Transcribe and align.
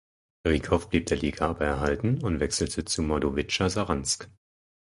Rykow 0.47 0.87
blieb 0.89 1.05
der 1.05 1.17
Liga 1.17 1.47
aber 1.47 1.65
erhalten 1.67 2.23
und 2.23 2.39
wechselte 2.39 2.85
zu 2.85 3.03
Mordowija 3.03 3.69
Saransk. 3.69 4.31